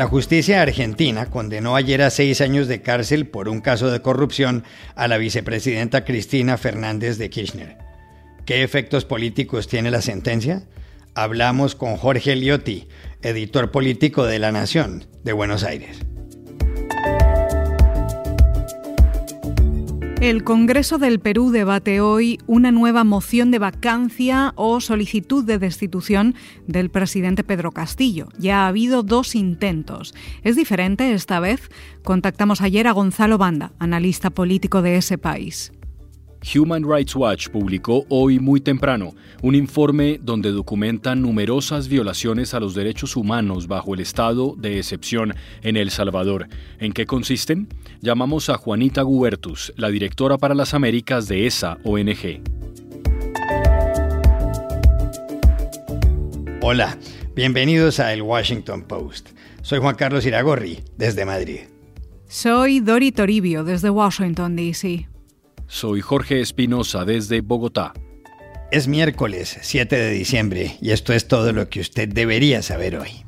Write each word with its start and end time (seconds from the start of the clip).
La 0.00 0.06
justicia 0.06 0.62
argentina 0.62 1.26
condenó 1.26 1.76
ayer 1.76 2.00
a 2.00 2.08
seis 2.08 2.40
años 2.40 2.68
de 2.68 2.80
cárcel 2.80 3.26
por 3.26 3.50
un 3.50 3.60
caso 3.60 3.90
de 3.90 4.00
corrupción 4.00 4.64
a 4.94 5.08
la 5.08 5.18
vicepresidenta 5.18 6.06
Cristina 6.06 6.56
Fernández 6.56 7.18
de 7.18 7.28
Kirchner. 7.28 7.76
¿Qué 8.46 8.62
efectos 8.62 9.04
políticos 9.04 9.68
tiene 9.68 9.90
la 9.90 10.00
sentencia? 10.00 10.62
Hablamos 11.14 11.74
con 11.74 11.98
Jorge 11.98 12.34
Liotti, 12.34 12.88
editor 13.20 13.70
político 13.72 14.24
de 14.24 14.38
La 14.38 14.52
Nación 14.52 15.04
de 15.22 15.34
Buenos 15.34 15.64
Aires. 15.64 15.98
El 20.20 20.44
Congreso 20.44 20.98
del 20.98 21.18
Perú 21.18 21.50
debate 21.50 22.02
hoy 22.02 22.38
una 22.46 22.72
nueva 22.72 23.04
moción 23.04 23.50
de 23.50 23.58
vacancia 23.58 24.52
o 24.54 24.82
solicitud 24.82 25.42
de 25.42 25.58
destitución 25.58 26.34
del 26.66 26.90
presidente 26.90 27.42
Pedro 27.42 27.72
Castillo. 27.72 28.28
Ya 28.38 28.64
ha 28.64 28.68
habido 28.68 29.02
dos 29.02 29.34
intentos. 29.34 30.14
¿Es 30.42 30.56
diferente 30.56 31.14
esta 31.14 31.40
vez? 31.40 31.70
Contactamos 32.02 32.60
ayer 32.60 32.86
a 32.86 32.92
Gonzalo 32.92 33.38
Banda, 33.38 33.72
analista 33.78 34.28
político 34.28 34.82
de 34.82 34.98
ese 34.98 35.16
país. 35.16 35.72
Human 36.42 36.84
Rights 36.88 37.14
Watch 37.14 37.48
publicó 37.48 38.06
hoy 38.08 38.38
muy 38.38 38.60
temprano 38.60 39.14
un 39.42 39.54
informe 39.54 40.18
donde 40.22 40.50
documentan 40.52 41.20
numerosas 41.20 41.88
violaciones 41.88 42.54
a 42.54 42.60
los 42.60 42.74
derechos 42.74 43.14
humanos 43.14 43.66
bajo 43.66 43.94
el 43.94 44.00
estado 44.00 44.54
de 44.56 44.78
excepción 44.78 45.34
en 45.62 45.76
El 45.76 45.90
Salvador. 45.90 46.48
¿En 46.78 46.92
qué 46.92 47.04
consisten? 47.04 47.68
Llamamos 48.00 48.48
a 48.48 48.56
Juanita 48.56 49.02
Gubertus, 49.02 49.72
la 49.76 49.90
directora 49.90 50.38
para 50.38 50.54
las 50.54 50.72
Américas 50.72 51.28
de 51.28 51.46
esa 51.46 51.78
ONG. 51.84 52.40
Hola, 56.62 56.98
bienvenidos 57.34 58.00
a 58.00 58.12
El 58.14 58.22
Washington 58.22 58.82
Post. 58.82 59.30
Soy 59.60 59.78
Juan 59.78 59.94
Carlos 59.94 60.24
Iragorri, 60.24 60.82
desde 60.96 61.26
Madrid. 61.26 61.60
Soy 62.28 62.80
Dori 62.80 63.12
Toribio, 63.12 63.64
desde 63.64 63.90
Washington, 63.90 64.56
D.C. 64.56 65.09
Soy 65.72 66.00
Jorge 66.00 66.40
Espinosa 66.40 67.04
desde 67.04 67.42
Bogotá. 67.42 67.94
Es 68.72 68.88
miércoles 68.88 69.56
7 69.62 69.96
de 69.96 70.10
diciembre 70.10 70.76
y 70.82 70.90
esto 70.90 71.12
es 71.12 71.28
todo 71.28 71.52
lo 71.52 71.70
que 71.70 71.78
usted 71.78 72.08
debería 72.08 72.60
saber 72.60 72.96
hoy. 72.96 73.24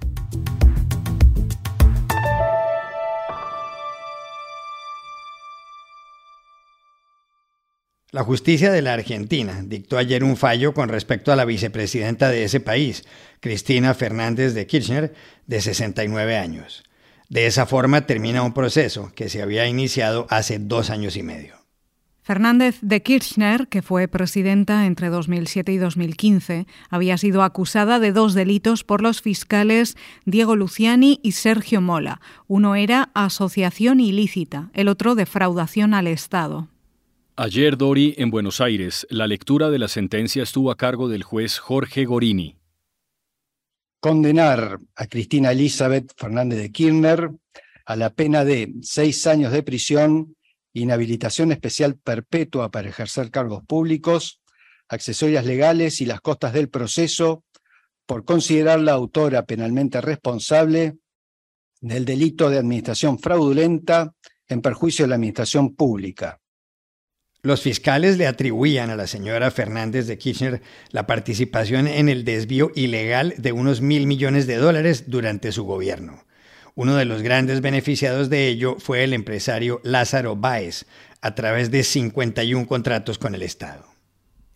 La 8.10 8.24
justicia 8.24 8.72
de 8.72 8.82
la 8.82 8.94
Argentina 8.94 9.62
dictó 9.64 9.96
ayer 9.96 10.24
un 10.24 10.36
fallo 10.36 10.74
con 10.74 10.88
respecto 10.88 11.32
a 11.32 11.36
la 11.36 11.44
vicepresidenta 11.44 12.28
de 12.28 12.42
ese 12.42 12.58
país, 12.58 13.04
Cristina 13.38 13.94
Fernández 13.94 14.52
de 14.52 14.66
Kirchner, 14.66 15.14
de 15.46 15.60
69 15.60 16.36
años. 16.36 16.82
De 17.28 17.46
esa 17.46 17.66
forma 17.66 18.04
termina 18.04 18.42
un 18.42 18.52
proceso 18.52 19.12
que 19.14 19.28
se 19.28 19.42
había 19.42 19.68
iniciado 19.68 20.26
hace 20.28 20.58
dos 20.58 20.90
años 20.90 21.16
y 21.16 21.22
medio. 21.22 21.61
Fernández 22.22 22.78
de 22.82 23.02
Kirchner, 23.02 23.66
que 23.66 23.82
fue 23.82 24.06
presidenta 24.06 24.86
entre 24.86 25.08
2007 25.08 25.72
y 25.72 25.78
2015, 25.78 26.66
había 26.88 27.18
sido 27.18 27.42
acusada 27.42 27.98
de 27.98 28.12
dos 28.12 28.34
delitos 28.34 28.84
por 28.84 29.02
los 29.02 29.20
fiscales 29.20 29.96
Diego 30.24 30.54
Luciani 30.54 31.18
y 31.24 31.32
Sergio 31.32 31.80
Mola. 31.80 32.20
Uno 32.46 32.76
era 32.76 33.10
asociación 33.14 33.98
ilícita, 33.98 34.70
el 34.72 34.86
otro 34.86 35.16
defraudación 35.16 35.94
al 35.94 36.06
Estado. 36.06 36.68
Ayer, 37.34 37.76
Dori, 37.76 38.14
en 38.18 38.30
Buenos 38.30 38.60
Aires, 38.60 39.04
la 39.10 39.26
lectura 39.26 39.70
de 39.70 39.80
la 39.80 39.88
sentencia 39.88 40.44
estuvo 40.44 40.70
a 40.70 40.76
cargo 40.76 41.08
del 41.08 41.24
juez 41.24 41.58
Jorge 41.58 42.04
Gorini. 42.04 42.54
Condenar 43.98 44.78
a 44.94 45.06
Cristina 45.06 45.50
Elizabeth 45.50 46.12
Fernández 46.16 46.60
de 46.60 46.70
Kirchner 46.70 47.30
a 47.84 47.96
la 47.96 48.10
pena 48.10 48.44
de 48.44 48.72
seis 48.82 49.26
años 49.26 49.50
de 49.50 49.64
prisión 49.64 50.36
inhabilitación 50.72 51.52
especial 51.52 51.96
perpetua 51.96 52.70
para 52.70 52.88
ejercer 52.88 53.30
cargos 53.30 53.62
públicos, 53.64 54.40
accesorias 54.88 55.44
legales 55.44 56.00
y 56.00 56.06
las 56.06 56.20
costas 56.20 56.52
del 56.52 56.68
proceso 56.68 57.44
por 58.06 58.24
considerarla 58.24 58.92
autora 58.92 59.44
penalmente 59.44 60.00
responsable 60.00 60.96
del 61.80 62.04
delito 62.04 62.50
de 62.50 62.58
administración 62.58 63.18
fraudulenta 63.18 64.14
en 64.48 64.60
perjuicio 64.62 65.04
de 65.04 65.10
la 65.10 65.14
administración 65.16 65.74
pública. 65.74 66.40
Los 67.44 67.62
fiscales 67.62 68.18
le 68.18 68.28
atribuían 68.28 68.90
a 68.90 68.96
la 68.96 69.08
señora 69.08 69.50
Fernández 69.50 70.06
de 70.06 70.16
Kirchner 70.16 70.62
la 70.90 71.08
participación 71.08 71.88
en 71.88 72.08
el 72.08 72.24
desvío 72.24 72.70
ilegal 72.76 73.34
de 73.36 73.50
unos 73.50 73.80
mil 73.80 74.06
millones 74.06 74.46
de 74.46 74.56
dólares 74.56 75.04
durante 75.08 75.50
su 75.50 75.64
gobierno. 75.64 76.24
Uno 76.74 76.96
de 76.96 77.04
los 77.04 77.22
grandes 77.22 77.60
beneficiados 77.60 78.30
de 78.30 78.48
ello 78.48 78.76
fue 78.78 79.04
el 79.04 79.12
empresario 79.12 79.80
Lázaro 79.84 80.36
Báez, 80.36 80.86
a 81.20 81.34
través 81.34 81.70
de 81.70 81.82
51 81.82 82.66
contratos 82.66 83.18
con 83.18 83.34
el 83.34 83.42
Estado. 83.42 83.92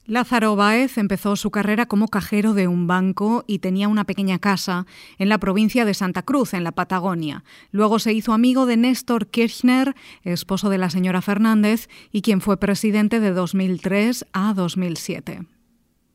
Lázaro 0.06 0.54
Báez 0.54 0.99
empezó 0.99 1.34
su 1.34 1.50
carrera 1.50 1.87
como 1.87 2.06
cajero 2.06 2.54
de 2.54 2.69
un 2.69 2.87
banco 2.87 3.44
y 3.49 3.59
tenía 3.59 3.88
una 3.88 4.04
pequeña 4.04 4.38
casa 4.38 4.87
en 5.19 5.28
la 5.28 5.38
provincia 5.38 5.84
de 5.84 5.94
Santa 5.94 6.22
Cruz, 6.22 6.54
en 6.54 6.62
la 6.62 6.71
Patagonia. 6.71 7.43
Luego 7.72 7.99
se 7.99 8.12
hizo 8.12 8.33
amigo 8.33 8.66
de 8.66 8.77
Néstor 8.77 9.27
Kirchner, 9.27 9.97
esposo 10.22 10.71
de 10.71 10.78
la 10.78 10.91
señora 10.91 11.22
Fernández, 11.22 11.88
y 12.12 12.22
quien 12.22 12.41
fue 12.41 12.56
presidente 12.56 13.19
de 13.19 13.33
2003 13.33 14.27
a 14.33 14.54
2007. 14.54 15.43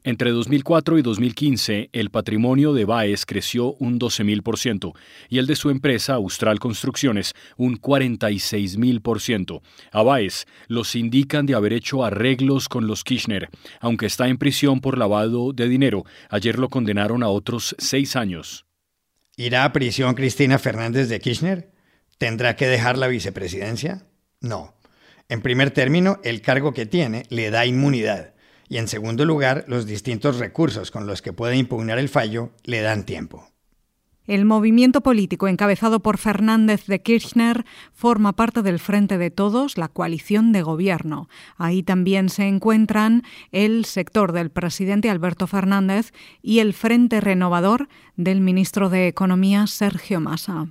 Entre 0.03 0.31
2004 0.31 0.97
y 0.97 1.03
2015, 1.03 1.89
el 1.94 2.09
patrimonio 2.09 2.73
de 2.73 2.85
Baez 2.85 3.23
creció 3.28 3.73
un 3.73 4.00
12.000% 4.00 4.94
y 5.29 5.38
el 5.38 5.45
de 5.45 5.56
su 5.56 5.69
empresa 5.69 6.16
Austral 6.16 6.57
Construcciones 6.57 7.35
un 7.56 7.79
46.000%. 7.79 9.62
A 9.91 10.01
Baez 10.01 10.47
los 10.67 10.95
indican 10.95 11.45
de 11.45 11.53
haber 11.53 11.73
hecho 11.73 12.03
arreglos 12.03 12.67
con 12.67 12.88
los 12.88 13.03
Kirchner, 13.03 13.50
aunque 13.79 14.07
está 14.07 14.28
en 14.28 14.39
prisión 14.39 14.81
por 14.81 14.97
lavado 14.97 15.53
de 15.53 15.69
dinero. 15.69 16.03
Ayer 16.31 16.57
lo 16.57 16.69
condenaron 16.69 17.22
a 17.22 17.28
otros 17.28 17.75
seis 17.78 18.16
años. 18.16 18.66
¿Irá 19.38 19.66
a 19.66 19.72
prisión 19.72 20.16
Cristina 20.16 20.57
Fernández 20.57 21.09
de 21.09 21.19
Kirchner? 21.19 21.69
¿Tendrá 22.18 22.56
que 22.56 22.66
dejar 22.66 22.97
la 22.97 23.07
vicepresidencia? 23.07 24.07
No. 24.39 24.73
En 25.29 25.44
primer 25.44 25.69
término, 25.69 26.19
el 26.23 26.41
cargo 26.41 26.73
que 26.73 26.88
tiene 26.88 27.23
le 27.29 27.51
da 27.51 27.68
inmunidad 27.68 28.33
y 28.71 28.77
en 28.77 28.87
segundo 28.87 29.25
lugar, 29.25 29.65
los 29.67 29.85
distintos 29.85 30.39
recursos 30.39 30.91
con 30.91 31.05
los 31.05 31.21
que 31.21 31.33
puede 31.33 31.57
impugnar 31.57 31.99
el 31.99 32.07
fallo 32.07 32.51
le 32.63 32.79
dan 32.79 33.05
tiempo. 33.05 33.49
El 34.25 34.45
movimiento 34.45 35.01
político 35.01 35.49
encabezado 35.49 35.99
por 35.99 36.17
Fernández 36.17 36.85
de 36.85 37.01
Kirchner 37.01 37.65
forma 37.91 38.31
parte 38.31 38.61
del 38.61 38.79
Frente 38.79 39.17
de 39.17 39.29
Todos, 39.29 39.77
la 39.77 39.89
coalición 39.89 40.53
de 40.53 40.61
gobierno. 40.61 41.27
Ahí 41.57 41.83
también 41.83 42.29
se 42.29 42.47
encuentran 42.47 43.23
el 43.51 43.83
sector 43.83 44.31
del 44.31 44.51
presidente 44.51 45.09
Alberto 45.09 45.47
Fernández 45.47 46.13
y 46.41 46.59
el 46.59 46.73
Frente 46.73 47.19
Renovador 47.19 47.89
del 48.15 48.39
ministro 48.39 48.89
de 48.89 49.09
Economía 49.09 49.67
Sergio 49.67 50.21
Massa. 50.21 50.69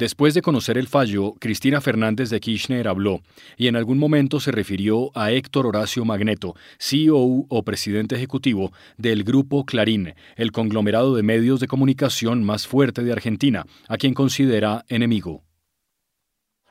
Después 0.00 0.32
de 0.32 0.40
conocer 0.40 0.78
el 0.78 0.88
fallo, 0.88 1.34
Cristina 1.38 1.82
Fernández 1.82 2.30
de 2.30 2.40
Kirchner 2.40 2.88
habló 2.88 3.20
y 3.58 3.66
en 3.66 3.76
algún 3.76 3.98
momento 3.98 4.40
se 4.40 4.50
refirió 4.50 5.10
a 5.14 5.30
Héctor 5.30 5.66
Horacio 5.66 6.06
Magneto, 6.06 6.54
CEO 6.78 7.44
o 7.46 7.62
presidente 7.66 8.14
ejecutivo 8.16 8.72
del 8.96 9.24
Grupo 9.24 9.66
Clarín, 9.66 10.14
el 10.36 10.52
conglomerado 10.52 11.14
de 11.14 11.22
medios 11.22 11.60
de 11.60 11.66
comunicación 11.66 12.44
más 12.44 12.66
fuerte 12.66 13.04
de 13.04 13.12
Argentina, 13.12 13.66
a 13.88 13.98
quien 13.98 14.14
considera 14.14 14.86
enemigo. 14.88 15.42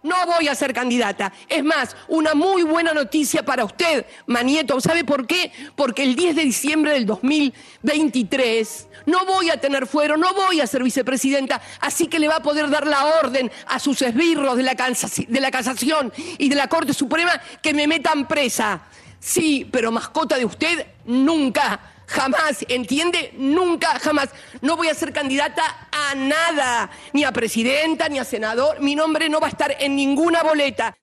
No 0.03 0.15
voy 0.25 0.47
a 0.47 0.55
ser 0.55 0.73
candidata. 0.73 1.33
Es 1.47 1.63
más, 1.63 1.95
una 2.07 2.33
muy 2.33 2.63
buena 2.63 2.93
noticia 2.93 3.43
para 3.43 3.65
usted, 3.65 4.05
Manieto. 4.27 4.79
¿Sabe 4.79 5.03
por 5.03 5.27
qué? 5.27 5.51
Porque 5.75 6.03
el 6.03 6.15
10 6.15 6.37
de 6.37 6.43
diciembre 6.43 6.93
del 6.93 7.05
2023 7.05 8.87
no 9.05 9.25
voy 9.25 9.49
a 9.49 9.59
tener 9.59 9.87
fuero, 9.87 10.17
no 10.17 10.33
voy 10.33 10.61
a 10.61 10.67
ser 10.67 10.83
vicepresidenta, 10.83 11.61
así 11.81 12.07
que 12.07 12.19
le 12.19 12.27
va 12.27 12.37
a 12.37 12.43
poder 12.43 12.69
dar 12.69 12.87
la 12.87 13.05
orden 13.05 13.51
a 13.67 13.79
sus 13.79 14.01
esbirros 14.01 14.55
de 14.55 14.63
la, 14.63 14.75
de 14.75 15.39
la 15.41 15.51
casación 15.51 16.13
y 16.37 16.49
de 16.49 16.55
la 16.55 16.67
Corte 16.67 16.93
Suprema 16.93 17.41
que 17.61 17.73
me 17.73 17.87
metan 17.87 18.27
presa. 18.27 18.81
Sí, 19.19 19.67
pero 19.69 19.91
mascota 19.91 20.37
de 20.37 20.45
usted, 20.45 20.87
nunca 21.05 21.79
jamás, 22.09 22.65
¿entiende? 22.67 23.33
Nunca, 23.37 23.99
jamás. 23.99 24.29
No 24.61 24.75
voy 24.75 24.87
a 24.87 24.93
ser 24.93 25.13
candidata 25.13 25.63
a 25.91 26.15
nada, 26.15 26.89
ni 27.13 27.23
a 27.23 27.31
presidenta, 27.31 28.09
ni 28.09 28.19
a 28.19 28.23
senador. 28.23 28.81
Mi 28.81 28.95
nombre 28.95 29.29
no 29.29 29.39
va 29.39 29.47
a 29.47 29.51
estar 29.51 29.75
en 29.79 29.95
ninguna 29.95 30.43
boleta. 30.43 30.95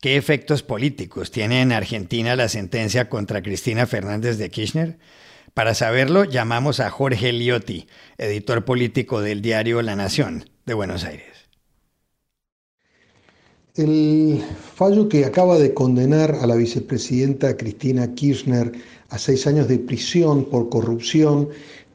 ¿Qué 0.00 0.16
efectos 0.16 0.62
políticos 0.62 1.30
tiene 1.30 1.62
en 1.62 1.72
Argentina 1.72 2.36
la 2.36 2.48
sentencia 2.48 3.08
contra 3.08 3.42
Cristina 3.42 3.86
Fernández 3.86 4.38
de 4.38 4.50
Kirchner? 4.50 4.98
Para 5.54 5.74
saberlo, 5.74 6.24
llamamos 6.24 6.80
a 6.80 6.90
Jorge 6.90 7.32
Liotti, 7.32 7.86
editor 8.18 8.64
político 8.64 9.22
del 9.22 9.40
diario 9.40 9.80
La 9.82 9.96
Nación 9.96 10.44
de 10.66 10.74
Buenos 10.74 11.04
Aires. 11.04 11.36
El 13.74 14.42
fallo 14.74 15.08
que 15.08 15.26
acaba 15.26 15.58
de 15.58 15.74
condenar 15.74 16.34
a 16.40 16.46
la 16.46 16.56
vicepresidenta 16.56 17.56
Cristina 17.58 18.14
Kirchner 18.14 18.72
a 19.10 19.18
seis 19.18 19.46
años 19.46 19.68
de 19.68 19.78
prisión 19.78 20.44
por 20.44 20.68
corrupción 20.68 21.48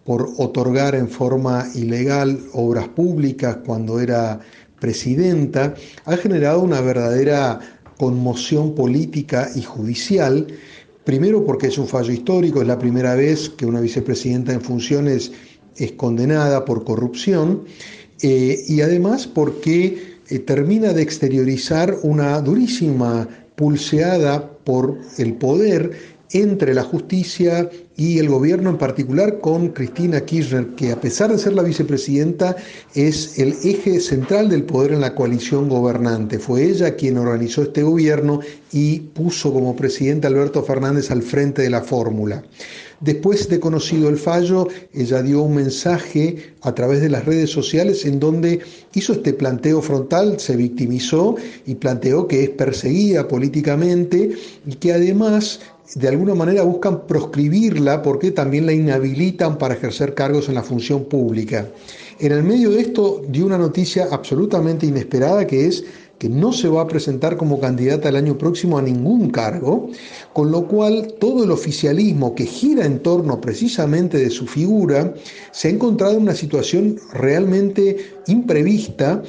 por 0.04 0.30
otorgar 0.38 0.96
en 0.96 1.10
forma 1.10 1.68
ilegal 1.76 2.40
obras 2.54 2.88
públicas 2.90 3.58
cuando 3.66 4.00
era 4.00 4.40
presidenta, 4.80 5.76
ha 6.06 6.18
generado 6.18 6.62
una 6.62 6.82
verdadera 6.82 7.60
conmoción 7.98 8.74
política 8.74 9.50
y 9.56 9.62
judicial, 9.62 10.48
primero 11.04 11.46
porque 11.46 11.68
es 11.68 11.78
un 11.78 11.88
fallo 11.88 12.12
histórico, 12.12 12.62
es 12.62 12.68
la 12.68 12.80
primera 12.80 13.14
vez 13.14 13.50
que 13.50 13.68
una 13.68 13.80
vicepresidenta 13.80 14.54
en 14.54 14.62
funciones 14.62 15.32
es 15.76 15.92
condenada 15.92 16.66
por 16.66 16.84
corrupción, 16.84 17.64
eh, 18.24 18.64
y 18.68 18.82
además 18.82 19.28
porque 19.28 20.18
eh, 20.28 20.40
termina 20.40 20.94
de 20.94 21.04
exteriorizar 21.04 21.98
una 22.02 22.42
durísima 22.42 23.28
pulseada 23.56 24.50
por 24.64 24.98
el 25.20 25.36
poder 25.36 25.92
entre 26.34 26.74
la 26.74 26.84
justicia 26.84 27.70
y 27.98 28.20
el 28.20 28.30
gobierno 28.30 28.70
en 28.70 28.78
particular 28.78 29.40
con 29.40 29.70
Cristina 29.70 30.22
Kirchner, 30.22 30.68
que 30.76 30.92
a 30.92 31.00
pesar 31.00 31.32
de 31.32 31.38
ser 31.38 31.54
la 31.54 31.64
vicepresidenta 31.64 32.56
es 32.96 33.38
el 33.38 33.56
eje 33.64 34.00
central 34.00 34.50
del 34.50 34.64
poder 34.64 34.94
en 34.94 35.02
la 35.02 35.14
coalición 35.14 35.70
gobernante. 35.70 36.40
Fue 36.40 36.64
ella 36.64 36.96
quien 36.96 37.18
organizó 37.18 37.64
este 37.64 37.84
gobierno 37.84 38.40
y 38.72 39.00
puso 39.00 39.54
como 39.54 39.76
presidente 39.76 40.28
Alberto 40.28 40.64
Fernández 40.64 41.12
al 41.12 41.22
frente 41.22 41.62
de 41.62 41.70
la 41.70 41.82
fórmula. 41.82 42.44
Después 43.02 43.50
de 43.50 43.60
conocido 43.60 44.10
el 44.10 44.18
fallo, 44.18 44.68
ella 44.94 45.24
dio 45.24 45.42
un 45.42 45.56
mensaje 45.56 46.54
a 46.62 46.76
través 46.76 47.02
de 47.02 47.10
las 47.10 47.26
redes 47.26 47.50
sociales 47.50 48.06
en 48.06 48.20
donde 48.20 48.60
hizo 48.94 49.14
este 49.14 49.34
planteo 49.34 49.82
frontal, 49.82 50.40
se 50.40 50.56
victimizó 50.56 51.36
y 51.66 51.76
planteó 51.76 52.28
que 52.28 52.44
es 52.44 52.50
perseguida 52.52 53.28
políticamente 53.28 54.32
y 54.68 54.76
que 54.76 54.94
además 54.94 55.62
de 55.96 56.08
alguna 56.08 56.36
manera 56.36 56.64
buscan 56.64 57.06
proscribirla 57.06 58.02
porque 58.02 58.32
también 58.32 58.66
la 58.66 58.74
inhabilitan 58.74 59.58
para 59.58 59.74
ejercer 59.74 60.14
cargos 60.14 60.48
en 60.48 60.56
la 60.56 60.64
función 60.64 61.06
pública. 61.06 61.68
En 62.20 62.32
el 62.32 62.44
medio 62.44 62.72
de 62.72 62.82
esto 62.82 63.22
dio 63.28 63.46
una 63.46 63.58
noticia 63.58 64.08
absolutamente 64.12 64.86
inesperada 64.86 65.46
que 65.46 65.68
es 65.68 65.84
que 66.22 66.30
no 66.30 66.54
se 66.54 66.68
va 66.70 66.82
a 66.82 66.88
presentar 66.88 67.36
como 67.36 67.60
candidata 67.60 68.10
el 68.10 68.16
año 68.16 68.38
próximo 68.38 68.78
a 68.78 68.82
ningún 68.84 69.32
cargo, 69.32 69.90
con 70.34 70.52
lo 70.52 70.68
cual 70.68 71.16
todo 71.20 71.44
el 71.44 71.50
oficialismo 71.50 72.36
que 72.36 72.46
gira 72.46 72.86
en 72.86 73.00
torno 73.00 73.42
precisamente 73.42 74.20
de 74.20 74.30
su 74.30 74.46
figura 74.46 75.16
se 75.52 75.68
ha 75.68 75.72
encontrado 75.72 76.14
en 76.14 76.22
una 76.22 76.36
situación 76.36 77.00
realmente 77.12 77.98
imprevista 78.28 79.24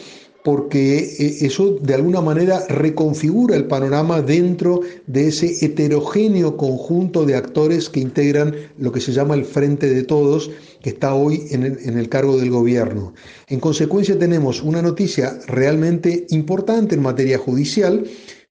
porque 0.44 0.98
eh, 0.98 1.36
eso 1.40 1.76
de 1.80 1.94
alguna 1.94 2.20
manera 2.20 2.66
reconfigura 2.68 3.56
el 3.56 3.66
panorama 3.66 4.22
dentro 4.22 4.80
de 5.06 5.28
ese 5.28 5.64
heterogéneo 5.64 6.56
conjunto 6.56 7.24
de 7.24 7.36
actores 7.36 7.88
que 7.88 8.00
integran 8.00 8.54
lo 8.78 8.92
que 8.92 9.00
se 9.00 9.12
llama 9.12 9.34
el 9.34 9.44
Frente 9.44 9.88
de 9.88 10.02
Todos, 10.02 10.50
que 10.82 10.90
está 10.90 11.14
hoy 11.14 11.44
en 11.50 11.62
el, 11.62 11.78
en 11.84 11.96
el 11.96 12.08
cargo 12.08 12.36
del 12.38 12.50
gobierno. 12.50 13.14
En 13.48 13.60
consecuencia 13.60 14.18
tenemos 14.18 14.62
una 14.62 14.82
noticia 14.82 15.38
realmente 15.46 16.26
importante 16.30 16.94
en 16.94 17.02
materia 17.02 17.38
judicial, 17.38 18.04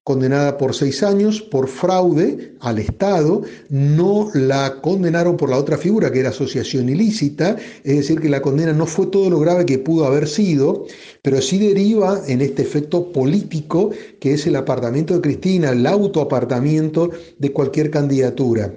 condenada 0.04 0.58
por 0.58 0.74
seis 0.74 1.02
años 1.02 1.40
por 1.40 1.68
fraude 1.68 2.56
al 2.60 2.78
Estado, 2.78 3.42
no 3.68 4.30
la 4.34 4.80
condenaron 4.80 5.36
por 5.36 5.48
la 5.48 5.58
otra 5.58 5.78
figura 5.78 6.10
que 6.10 6.20
era 6.20 6.30
asociación 6.30 6.88
ilícita, 6.88 7.56
es 7.84 7.96
decir, 7.96 8.20
que 8.20 8.28
la 8.28 8.42
condena 8.42 8.72
no 8.72 8.86
fue 8.86 9.06
todo 9.06 9.30
lo 9.30 9.38
grave 9.38 9.64
que 9.64 9.78
pudo 9.78 10.06
haber 10.06 10.26
sido, 10.26 10.86
pero 11.22 11.40
sí 11.40 11.58
deriva 11.58 12.20
en 12.26 12.40
este 12.40 12.62
efecto 12.62 13.12
político 13.12 13.90
que 14.18 14.34
es 14.34 14.46
el 14.46 14.56
apartamiento 14.56 15.14
de 15.14 15.20
Cristina, 15.20 15.70
el 15.70 15.86
autoapartamiento 15.86 17.10
de 17.38 17.52
cualquier 17.52 17.90
candidatura. 17.90 18.74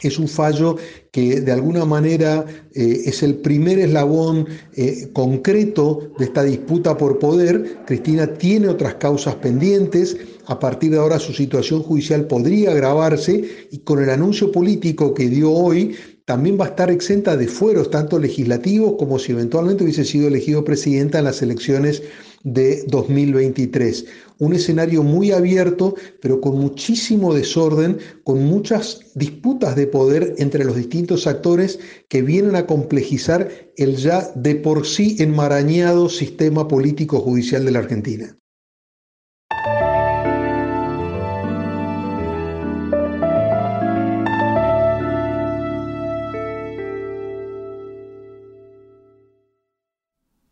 Es 0.00 0.16
un 0.20 0.28
fallo 0.28 0.76
que 1.10 1.40
de 1.40 1.50
alguna 1.50 1.84
manera 1.84 2.46
eh, 2.72 3.02
es 3.06 3.24
el 3.24 3.38
primer 3.38 3.80
eslabón 3.80 4.46
eh, 4.76 5.08
concreto 5.12 6.12
de 6.16 6.26
esta 6.26 6.44
disputa 6.44 6.96
por 6.96 7.18
poder. 7.18 7.78
Cristina 7.84 8.28
tiene 8.34 8.68
otras 8.68 8.94
causas 8.94 9.34
pendientes. 9.34 10.16
A 10.46 10.60
partir 10.60 10.92
de 10.92 10.98
ahora 10.98 11.18
su 11.18 11.32
situación 11.32 11.82
judicial 11.82 12.28
podría 12.28 12.70
agravarse 12.70 13.66
y 13.72 13.78
con 13.78 14.00
el 14.00 14.10
anuncio 14.10 14.52
político 14.52 15.14
que 15.14 15.28
dio 15.28 15.50
hoy 15.50 15.96
también 16.26 16.56
va 16.60 16.66
a 16.66 16.68
estar 16.68 16.92
exenta 16.92 17.36
de 17.36 17.48
fueros, 17.48 17.90
tanto 17.90 18.20
legislativos 18.20 18.94
como 19.00 19.18
si 19.18 19.32
eventualmente 19.32 19.82
hubiese 19.82 20.04
sido 20.04 20.28
elegido 20.28 20.62
presidenta 20.62 21.18
en 21.18 21.24
las 21.24 21.42
elecciones 21.42 22.04
de 22.44 22.84
2023. 22.86 24.04
Un 24.38 24.54
escenario 24.54 25.02
muy 25.02 25.32
abierto, 25.32 25.94
pero 26.20 26.40
con 26.40 26.58
muchísimo 26.58 27.34
desorden, 27.34 27.98
con 28.24 28.44
muchas 28.44 29.00
disputas 29.14 29.74
de 29.74 29.86
poder 29.86 30.34
entre 30.38 30.64
los 30.64 30.76
distintos 30.76 31.26
actores 31.26 31.80
que 32.08 32.22
vienen 32.22 32.56
a 32.56 32.66
complejizar 32.66 33.48
el 33.76 33.96
ya 33.96 34.30
de 34.34 34.54
por 34.54 34.86
sí 34.86 35.16
enmarañado 35.18 36.08
sistema 36.08 36.68
político 36.68 37.20
judicial 37.20 37.64
de 37.64 37.70
la 37.72 37.80
Argentina. 37.80 38.38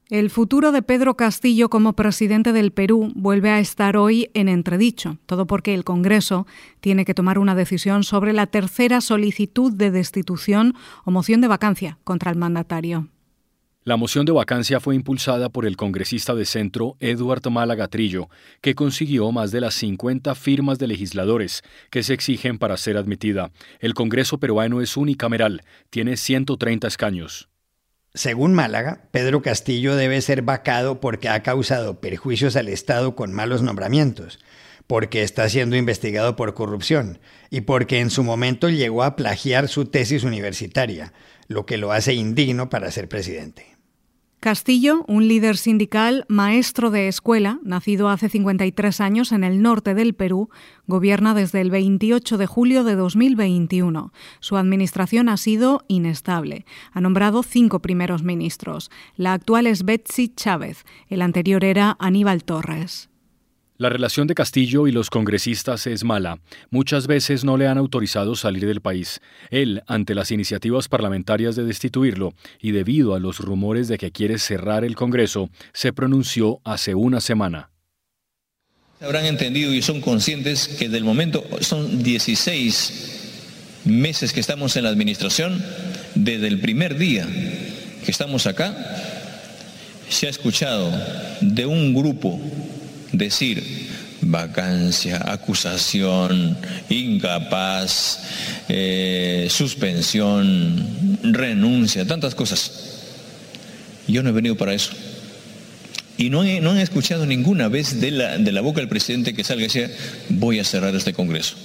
El 0.09 0.31
futuro 0.31 0.71
de 0.71 0.83
Pedro 0.83 1.17
Castillo 1.17 1.69
como 1.69 1.95
presidente 1.95 2.53
del 2.53 2.71
Perú 2.71 3.11
vuelve 3.17 3.51
a 3.51 3.59
estar 3.59 3.97
hoy 3.97 4.31
en 4.35 4.49
entredicho, 4.49 5.19
todo 5.27 5.49
porque 5.49 5.75
el 5.75 5.83
Congreso 5.83 6.47
tiene 6.79 7.05
que 7.05 7.13
tomar 7.13 7.41
una 7.41 7.57
decisión 7.57 8.05
sobre 8.05 8.33
la 8.33 8.47
tercera 8.47 9.01
solicitud 9.01 9.73
de 9.73 9.91
destitución 9.91 10.75
o 11.05 11.11
moción 11.11 11.41
de 11.41 11.49
vacancia 11.49 11.99
contra 12.05 12.31
el 12.31 12.37
mandatario. 12.37 13.09
La 13.83 13.97
moción 13.97 14.27
de 14.27 14.31
vacancia 14.31 14.79
fue 14.79 14.95
impulsada 14.95 15.49
por 15.49 15.67
el 15.67 15.77
congresista 15.77 16.37
de 16.37 16.45
centro 16.45 16.97
Eduardo 17.01 17.51
Málaga 17.51 17.89
Trillo, 17.89 18.29
que 18.61 18.77
consiguió 18.77 19.33
más 19.33 19.51
de 19.51 19.61
las 19.61 19.75
50 19.75 20.37
firmas 20.37 20.79
de 20.79 20.87
legisladores 20.87 21.65
que 21.91 22.05
se 22.05 22.15
exigen 22.15 22.59
para 22.59 22.77
ser 22.77 22.97
admitida. 22.97 23.51
El 23.81 23.95
Congreso 23.95 24.39
peruano 24.39 24.81
es 24.81 24.97
unicameral, 24.97 25.63
tiene 25.91 26.17
130 26.17 26.87
escaños. 26.87 27.49
Según 28.17 28.55
Málaga, 28.55 29.03
Pedro 29.11 29.43
Castillo 29.43 29.95
debe 29.95 30.23
ser 30.23 30.41
vacado 30.41 31.03
porque 31.03 31.29
ha 31.29 31.43
causado 31.43 32.01
perjuicios 32.01 32.57
al 32.57 32.69
Estado 32.69 33.15
con 33.15 33.31
malos 33.31 33.61
nombramientos, 33.61 34.39
porque 34.87 35.23
está 35.23 35.47
siendo 35.51 35.77
investigado 35.77 36.35
por 36.35 36.55
corrupción 36.55 37.19
y 37.51 37.61
porque 37.61 38.01
en 38.01 38.09
su 38.09 38.25
momento 38.25 38.71
llegó 38.71 39.03
a 39.03 39.17
plagiar 39.17 39.69
su 39.69 39.85
tesis 39.85 40.25
universitaria, 40.25 41.13
lo 41.47 41.67
que 41.67 41.77
lo 41.77 41.93
hace 41.93 42.15
indigno 42.15 42.71
para 42.71 42.91
ser 42.91 43.07
presidente. 43.07 43.76
Castillo, 44.41 45.05
un 45.09 45.27
líder 45.27 45.57
sindical, 45.57 46.25
maestro 46.29 46.91
de 46.91 47.09
escuela, 47.09 47.59
nacido 47.65 48.09
hace 48.09 48.29
53 48.29 49.01
años 49.01 49.33
en 49.33 49.43
el 49.43 49.61
norte 49.61 49.95
del 49.95 50.15
Perú, 50.15 50.51
gobierna 50.87 51.35
desde 51.35 51.61
el 51.61 51.71
28 51.71 52.39
de 52.39 52.47
julio 52.47 52.85
de 52.85 52.95
2021. 52.95 54.13
Su 54.41 54.57
administración 54.57 55.29
ha 55.29 55.37
sido 55.37 55.85
inestable. 55.89 56.65
Ha 56.93 57.01
nombrado 57.01 57.43
cinco 57.43 57.81
primeros 57.81 58.23
ministros. 58.23 58.91
La 59.17 59.33
actual 59.33 59.67
es 59.67 59.85
Betsy 59.85 60.29
Chávez. 60.29 60.85
El 61.09 61.23
anterior 61.23 61.65
era 61.65 61.97
Aníbal 61.99 62.45
Torres. 62.45 63.09
La 63.79 63.91
relación 63.91 64.27
de 64.27 64.35
Castillo 64.35 64.87
y 64.87 64.93
los 64.93 65.11
congresistas 65.11 65.87
es 65.87 66.03
mala. 66.03 66.39
Muchas 66.71 67.07
veces 67.07 67.45
no 67.45 67.59
le 67.59 67.69
han 67.69 67.77
autorizado 67.77 68.35
salir 68.35 68.67
del 68.67 68.81
país. 68.81 69.21
Él, 69.51 69.83
ante 69.87 70.15
las 70.15 70.31
iniciativas 70.31 70.89
parlamentarias 70.89 71.57
de 71.57 71.65
destituirlo 71.65 72.33
y 72.59 72.71
debido 72.71 73.15
a 73.15 73.21
los 73.21 73.39
rumores 73.39 73.89
de 73.89 73.99
que 73.99 74.13
quiere 74.13 74.39
cerrar 74.39 74.83
el 74.83 74.97
Congreso, 74.97 75.51
se 75.75 75.93
pronunció 75.93 76.61
hace 76.65 76.95
una 76.95 77.21
semana. 77.21 77.69
Habrán 79.03 79.27
entendido 79.27 79.75
y 79.75 79.83
son 79.83 80.01
conscientes 80.01 80.69
que 80.69 80.89
del 80.89 81.05
momento 81.05 81.45
son 81.61 82.03
16 82.03 83.83
meses 83.85 84.33
que 84.33 84.41
estamos 84.41 84.75
en 84.77 84.85
la 84.85 84.89
administración, 84.89 85.63
desde 86.15 86.49
el 86.49 86.61
primer 86.61 86.97
día 86.97 87.27
que 87.27 88.11
estamos 88.11 88.47
acá, 88.47 88.75
se 90.09 90.29
ha 90.29 90.31
escuchado 90.31 90.91
de 91.43 91.67
un 91.67 91.93
grupo 91.93 92.41
decir 93.19 93.63
vacancia, 94.21 95.23
acusación, 95.31 96.57
incapaz, 96.89 98.65
eh, 98.69 99.47
suspensión, 99.51 101.19
renuncia, 101.23 102.07
tantas 102.07 102.35
cosas. 102.35 103.03
Yo 104.09 104.23
no 104.23 104.31
he 104.31 104.33
venido 104.33 104.57
para 104.57 104.75
eso. 104.75 104.93
Y 106.19 106.31
no, 106.31 106.45
no 106.45 106.71
han 106.71 106.79
escuchado 106.79 107.27
ninguna 107.27 107.69
vez 107.69 108.01
de 108.01 108.11
la, 108.11 108.39
de 108.39 108.53
la 108.53 108.63
boca 108.63 108.81
del 108.81 108.89
presidente 108.89 109.35
que 109.35 109.45
salga 109.45 109.65
y 109.65 109.67
decir, 109.67 109.91
voy 110.31 110.61
a 110.61 110.65
cerrar 110.65 110.95
este 110.95 111.13
Congreso. 111.13 111.57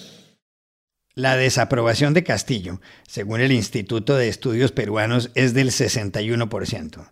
La 1.13 1.35
desaprobación 1.35 2.13
de 2.13 2.23
Castillo, 2.23 2.81
según 3.07 3.41
el 3.41 3.51
Instituto 3.51 4.15
de 4.15 4.27
Estudios 4.27 4.71
Peruanos, 4.71 5.29
es 5.35 5.53
del 5.53 5.69
61%. 5.69 7.11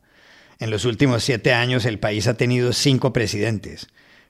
En 0.59 0.69
los 0.69 0.85
últimos 0.85 1.23
siete 1.23 1.53
años 1.53 1.85
el 1.85 1.99
país 1.99 2.27
ha 2.27 2.33
tenido 2.35 2.73
cinco 2.73 3.13
presidentes. 3.13 3.87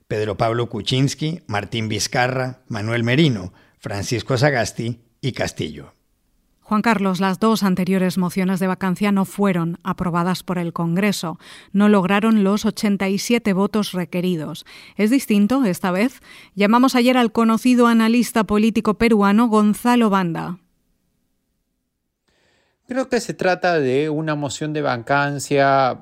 Pedro 0.09 0.37
Pablo 0.37 0.69
Kuczynski, 0.69 1.43
Martín 1.45 1.87
Vizcarra, 1.87 2.63
Manuel 2.67 3.03
Merino, 3.03 3.53
Francisco 3.77 4.39
Sagasti 4.39 5.01
y 5.21 5.33
Castillo. 5.33 5.93
Juan 6.61 6.81
Carlos, 6.81 7.19
las 7.19 7.39
dos 7.39 7.61
anteriores 7.61 8.17
mociones 8.17 8.59
de 8.59 8.65
vacancia 8.65 9.11
no 9.11 9.25
fueron 9.25 9.77
aprobadas 9.83 10.41
por 10.41 10.57
el 10.57 10.73
Congreso, 10.73 11.37
no 11.73 11.89
lograron 11.89 12.43
los 12.43 12.65
87 12.65 13.53
votos 13.53 13.91
requeridos. 13.91 14.65
¿Es 14.95 15.11
distinto 15.11 15.63
esta 15.63 15.91
vez? 15.91 16.21
Llamamos 16.55 16.95
ayer 16.95 17.15
al 17.15 17.31
conocido 17.31 17.85
analista 17.85 18.45
político 18.45 18.95
peruano 18.95 19.47
Gonzalo 19.47 20.09
Banda. 20.09 20.57
Creo 22.87 23.09
que 23.09 23.19
se 23.19 23.35
trata 23.35 23.79
de 23.79 24.09
una 24.09 24.33
moción 24.33 24.73
de 24.73 24.81
vacancia 24.81 25.99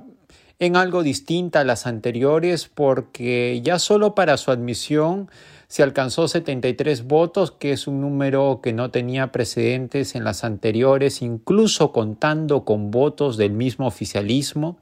en 0.59 0.75
algo 0.75 1.03
distinta 1.03 1.59
a 1.59 1.63
las 1.63 1.85
anteriores 1.85 2.69
porque 2.73 3.61
ya 3.63 3.79
solo 3.79 4.15
para 4.15 4.37
su 4.37 4.51
admisión 4.51 5.29
se 5.67 5.83
alcanzó 5.83 6.27
73 6.27 7.03
votos, 7.03 7.51
que 7.51 7.73
es 7.73 7.87
un 7.87 7.99
número 8.01 8.61
que 8.63 8.71
no 8.71 8.89
tenía 8.89 9.31
precedentes 9.31 10.15
en 10.15 10.23
las 10.23 10.43
anteriores, 10.43 11.21
incluso 11.21 11.91
contando 11.91 12.63
con 12.63 12.89
votos 12.89 13.35
del 13.35 13.51
mismo 13.51 13.85
oficialismo. 13.85 14.77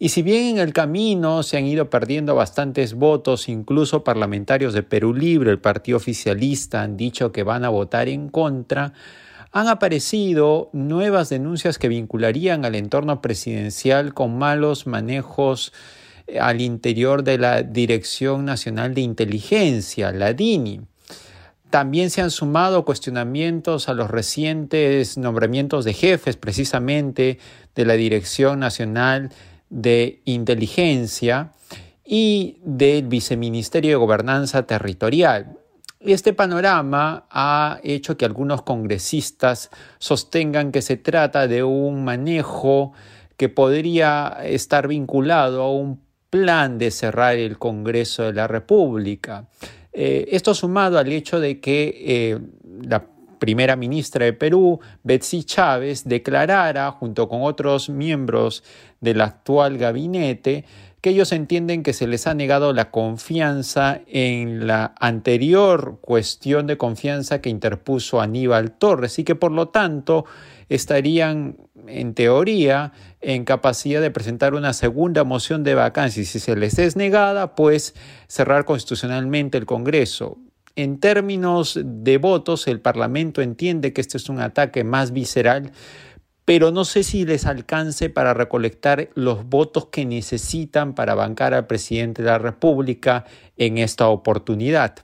Y 0.00 0.08
si 0.08 0.22
bien 0.22 0.56
en 0.56 0.58
el 0.58 0.72
camino 0.72 1.42
se 1.42 1.58
han 1.58 1.66
ido 1.66 1.90
perdiendo 1.90 2.34
bastantes 2.34 2.94
votos, 2.94 3.48
incluso 3.48 4.02
parlamentarios 4.02 4.72
de 4.72 4.82
Perú 4.82 5.14
Libre, 5.14 5.50
el 5.50 5.60
partido 5.60 5.98
oficialista, 5.98 6.82
han 6.82 6.96
dicho 6.96 7.30
que 7.30 7.42
van 7.42 7.64
a 7.64 7.68
votar 7.68 8.08
en 8.08 8.30
contra, 8.30 8.94
han 9.52 9.68
aparecido 9.68 10.70
nuevas 10.72 11.28
denuncias 11.28 11.78
que 11.78 11.88
vincularían 11.88 12.64
al 12.64 12.74
entorno 12.76 13.20
presidencial 13.20 14.14
con 14.14 14.38
malos 14.38 14.86
manejos 14.86 15.72
al 16.38 16.60
interior 16.60 17.24
de 17.24 17.38
la 17.38 17.62
Dirección 17.62 18.44
Nacional 18.44 18.94
de 18.94 19.00
Inteligencia, 19.00 20.12
la 20.12 20.32
DINI. 20.32 20.82
También 21.70 22.10
se 22.10 22.20
han 22.20 22.30
sumado 22.30 22.84
cuestionamientos 22.84 23.88
a 23.88 23.94
los 23.94 24.10
recientes 24.10 25.16
nombramientos 25.16 25.84
de 25.84 25.94
jefes 25.94 26.36
precisamente 26.36 27.38
de 27.74 27.84
la 27.84 27.94
Dirección 27.94 28.58
Nacional 28.58 29.30
de 29.68 30.20
Inteligencia 30.24 31.52
y 32.04 32.58
del 32.64 33.06
Viceministerio 33.06 33.90
de 33.90 33.96
Gobernanza 33.96 34.64
Territorial. 34.64 35.59
Este 36.00 36.32
panorama 36.32 37.26
ha 37.30 37.78
hecho 37.82 38.16
que 38.16 38.24
algunos 38.24 38.62
congresistas 38.62 39.68
sostengan 39.98 40.72
que 40.72 40.80
se 40.80 40.96
trata 40.96 41.46
de 41.46 41.62
un 41.62 42.04
manejo 42.04 42.94
que 43.36 43.50
podría 43.50 44.38
estar 44.42 44.88
vinculado 44.88 45.62
a 45.62 45.70
un 45.70 46.00
plan 46.30 46.78
de 46.78 46.90
cerrar 46.90 47.36
el 47.36 47.58
Congreso 47.58 48.22
de 48.22 48.32
la 48.32 48.46
República. 48.46 49.46
Eh, 49.92 50.28
esto 50.30 50.54
sumado 50.54 50.98
al 50.98 51.12
hecho 51.12 51.38
de 51.38 51.60
que 51.60 51.94
eh, 52.00 52.38
la 52.82 53.04
primera 53.38 53.76
ministra 53.76 54.24
de 54.24 54.32
Perú, 54.32 54.80
Betsy 55.02 55.44
Chávez, 55.44 56.04
declarara, 56.04 56.90
junto 56.92 57.28
con 57.28 57.42
otros 57.42 57.90
miembros 57.90 58.64
del 59.00 59.20
actual 59.20 59.76
gabinete, 59.76 60.64
que 61.00 61.10
ellos 61.10 61.32
entienden 61.32 61.82
que 61.82 61.92
se 61.92 62.06
les 62.06 62.26
ha 62.26 62.34
negado 62.34 62.72
la 62.72 62.90
confianza 62.90 64.00
en 64.06 64.66
la 64.66 64.94
anterior 65.00 65.98
cuestión 66.00 66.66
de 66.66 66.76
confianza 66.76 67.40
que 67.40 67.48
interpuso 67.48 68.20
Aníbal 68.20 68.72
Torres 68.72 69.18
y 69.18 69.24
que 69.24 69.34
por 69.34 69.52
lo 69.52 69.68
tanto 69.68 70.26
estarían, 70.68 71.56
en 71.86 72.14
teoría, 72.14 72.92
en 73.20 73.44
capacidad 73.44 74.00
de 74.00 74.10
presentar 74.10 74.54
una 74.54 74.72
segunda 74.72 75.24
moción 75.24 75.64
de 75.64 75.74
vacancia 75.74 76.22
y 76.22 76.26
si 76.26 76.38
se 76.38 76.54
les 76.54 76.78
es 76.78 76.96
negada, 76.96 77.54
pues 77.54 77.94
cerrar 78.28 78.64
constitucionalmente 78.66 79.56
el 79.58 79.66
Congreso. 79.66 80.38
En 80.76 81.00
términos 81.00 81.78
de 81.82 82.18
votos, 82.18 82.68
el 82.68 82.80
Parlamento 82.80 83.42
entiende 83.42 83.92
que 83.92 84.00
este 84.00 84.16
es 84.16 84.28
un 84.28 84.40
ataque 84.40 84.84
más 84.84 85.10
visceral, 85.10 85.72
pero 86.50 86.72
no 86.72 86.84
sé 86.84 87.04
si 87.04 87.24
les 87.24 87.46
alcance 87.46 88.10
para 88.10 88.34
recolectar 88.34 89.10
los 89.14 89.48
votos 89.48 89.86
que 89.86 90.04
necesitan 90.04 90.96
para 90.96 91.14
bancar 91.14 91.54
al 91.54 91.68
presidente 91.68 92.24
de 92.24 92.28
la 92.28 92.38
República 92.38 93.24
en 93.56 93.78
esta 93.78 94.08
oportunidad. 94.08 94.96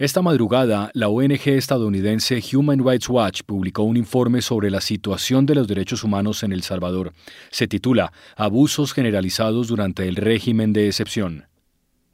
Esta 0.00 0.22
madrugada, 0.22 0.92
la 0.94 1.08
ONG 1.08 1.48
estadounidense 1.48 2.40
Human 2.54 2.86
Rights 2.86 3.08
Watch 3.08 3.40
publicó 3.44 3.82
un 3.82 3.96
informe 3.96 4.42
sobre 4.42 4.70
la 4.70 4.80
situación 4.80 5.44
de 5.44 5.56
los 5.56 5.66
derechos 5.66 6.04
humanos 6.04 6.44
en 6.44 6.52
El 6.52 6.62
Salvador. 6.62 7.14
Se 7.50 7.66
titula 7.66 8.12
Abusos 8.36 8.92
generalizados 8.92 9.66
durante 9.66 10.06
el 10.06 10.14
régimen 10.14 10.72
de 10.72 10.86
excepción. 10.86 11.46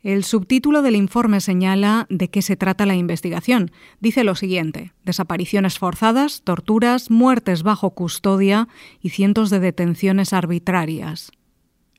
El 0.03 0.25
subtítulo 0.25 0.81
del 0.81 0.97
informe 0.97 1.43
señala 1.43 2.07
de 2.09 2.31
qué 2.31 2.41
se 2.41 2.57
trata 2.57 2.87
la 2.87 2.95
investigación. 2.95 3.71
Dice 4.01 4.25
lo 4.25 4.35
siguiente, 4.35 4.95
desapariciones 5.05 5.79
forzadas, 5.79 6.41
torturas, 6.43 7.11
muertes 7.11 7.63
bajo 7.63 7.91
custodia 7.91 8.67
y 9.03 9.11
cientos 9.11 9.51
de 9.51 9.61
detenciones 9.61 10.33
arbitrarias. 10.33 11.33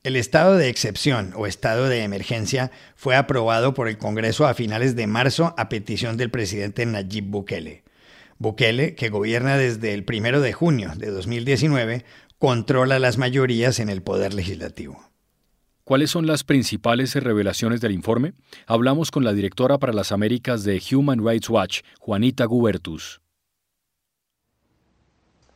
El 0.06 0.18
estado 0.18 0.56
de 0.56 0.70
excepción 0.70 1.34
o 1.36 1.48
estado 1.48 1.90
de 1.90 2.04
emergencia 2.04 2.70
fue 2.96 3.16
aprobado 3.16 3.74
por 3.74 3.88
el 3.88 3.98
Congreso 3.98 4.46
a 4.46 4.54
finales 4.54 4.96
de 4.96 5.08
marzo 5.08 5.56
a 5.58 5.68
petición 5.68 6.16
del 6.16 6.30
presidente 6.30 6.86
Nayib 6.86 7.26
Bukele. 7.26 7.84
Bukele, 8.38 8.94
que 8.94 9.10
gobierna 9.10 9.58
desde 9.58 9.96
el 9.96 10.06
1 10.08 10.42
de 10.42 10.54
junio 10.54 10.92
de 10.96 11.10
2019, 11.10 12.06
controla 12.38 13.00
las 13.00 13.18
mayorías 13.18 13.80
en 13.80 13.90
el 13.90 14.04
poder 14.04 14.36
legislativo. 14.36 15.10
¿Cuáles 15.84 16.12
son 16.12 16.28
las 16.28 16.44
principales 16.44 17.16
revelaciones 17.16 17.82
del 17.82 17.94
informe? 17.94 18.34
Hablamos 18.68 19.10
con 19.10 19.24
la 19.24 19.34
directora 19.34 19.80
para 19.80 19.92
las 19.92 20.12
Américas 20.12 20.64
de 20.64 20.84
Human 20.92 21.26
Rights 21.26 21.50
Watch, 21.50 21.82
Juanita 22.00 22.46
Gubertus. 22.46 23.22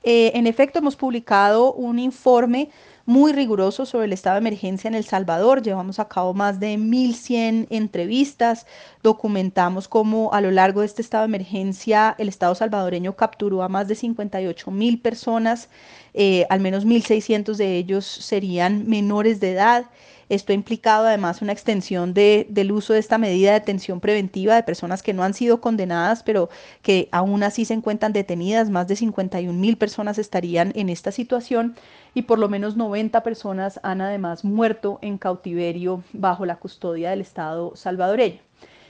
Eh, 0.04 0.32
en 0.34 0.48
efecto, 0.48 0.80
hemos 0.80 0.96
publicado 0.96 1.74
un 1.74 2.00
informe 2.00 2.70
muy 3.10 3.34
riguroso 3.34 3.88
sobre 3.88 4.06
el 4.06 4.14
estado 4.14 4.36
de 4.36 4.48
emergencia 4.48 4.88
en 4.88 4.94
El 4.94 5.04
Salvador. 5.04 5.64
Llevamos 5.64 5.98
a 5.98 6.08
cabo 6.08 6.36
más 6.36 6.60
de 6.60 6.78
1.100 6.78 7.66
entrevistas, 7.72 8.68
documentamos 9.02 9.88
cómo 9.88 10.32
a 10.32 10.42
lo 10.42 10.52
largo 10.52 10.82
de 10.82 10.86
este 10.86 11.02
estado 11.02 11.24
de 11.24 11.30
emergencia 11.30 12.14
el 12.20 12.30
Estado 12.30 12.54
salvadoreño 12.54 13.16
capturó 13.16 13.64
a 13.64 13.68
más 13.68 13.88
de 13.88 13.96
58 13.96 14.70
mil 14.70 15.02
personas, 15.02 15.70
eh, 16.14 16.46
al 16.52 16.60
menos 16.60 16.86
1.600 16.86 17.56
de 17.56 17.78
ellos 17.78 18.06
serían 18.06 18.88
menores 18.88 19.40
de 19.40 19.54
edad. 19.54 19.86
Esto 20.30 20.52
ha 20.52 20.56
implicado 20.56 21.08
además 21.08 21.42
una 21.42 21.54
extensión 21.54 22.14
del 22.14 22.72
uso 22.72 22.94
de 22.94 23.00
esta 23.00 23.18
medida 23.18 23.52
de 23.52 23.60
detención 23.62 24.00
preventiva 24.00 24.54
de 24.54 24.62
personas 24.62 25.02
que 25.02 25.12
no 25.12 25.24
han 25.24 25.34
sido 25.34 25.60
condenadas, 25.60 26.22
pero 26.22 26.50
que 26.84 27.10
aún 27.12 27.42
así 27.42 27.66
se 27.66 27.74
encuentran 27.74 28.14
detenidas. 28.14 28.70
Más 28.70 28.88
de 28.88 28.96
51 28.96 29.60
mil 29.60 29.76
personas 29.78 30.20
estarían 30.20 30.72
en 30.76 30.90
esta 30.90 31.12
situación 31.12 31.76
y 32.14 32.24
por 32.24 32.40
lo 32.40 32.50
menos 32.50 32.76
90 32.76 33.22
personas 33.24 33.80
han 33.84 34.02
además 34.02 34.44
muerto 34.44 35.00
en 35.02 35.18
cautiverio 35.18 36.04
bajo 36.14 36.46
la 36.46 36.58
custodia 36.58 37.12
del 37.12 37.22
Estado 37.22 37.76
salvadoreño. 37.76 38.40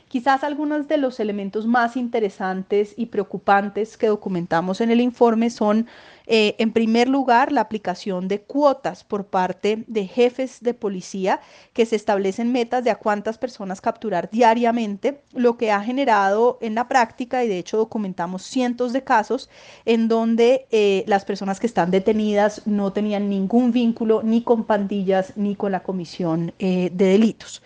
Quizás 0.10 0.44
algunos 0.44 0.88
de 0.88 0.98
los 0.98 1.20
elementos 1.20 1.68
más 1.68 1.96
interesantes 1.96 2.96
y 2.98 3.06
preocupantes 3.06 3.96
que 3.96 4.08
documentamos 4.08 4.82
en 4.82 4.90
el 4.90 5.02
informe 5.02 5.52
son, 5.52 5.86
eh, 6.26 6.56
en 6.58 6.74
primer 6.74 7.08
lugar, 7.08 7.52
la 7.52 7.62
aplicación 7.62 8.28
de 8.28 8.42
cuotas 8.42 9.04
por 9.04 9.28
parte 9.28 9.84
de 9.86 10.08
jefes 10.08 10.62
de 10.62 10.74
policía 10.74 11.42
que 11.74 11.86
se 11.86 11.96
establecen 11.96 12.52
metas 12.52 12.84
de 12.84 12.90
a 12.90 12.96
cuántas 12.96 13.38
personas 13.38 13.82
capturar 13.82 14.32
diariamente, 14.32 15.22
lo 15.36 15.58
que 15.58 15.72
ha 15.72 15.84
generado 15.84 16.58
en 16.60 16.74
la 16.74 16.88
práctica, 16.88 17.44
y 17.44 17.48
de 17.48 17.60
hecho 17.60 17.78
documentamos 17.78 18.42
cientos 18.42 18.94
de 18.94 19.04
casos, 19.04 19.48
en 19.86 20.08
donde 20.08 20.66
eh, 20.72 21.04
las 21.06 21.24
personas 21.24 21.60
que 21.60 21.68
están 21.68 21.92
detenidas 21.92 22.66
no 22.66 22.92
tenían 22.94 23.30
ningún 23.30 23.72
vínculo 23.72 24.24
ni 24.24 24.42
con 24.42 24.64
pandillas 24.64 25.34
ni 25.36 25.56
con 25.56 25.72
la 25.72 25.84
comisión 25.84 26.52
eh, 26.58 26.90
de 26.92 27.06
delitos. 27.06 27.62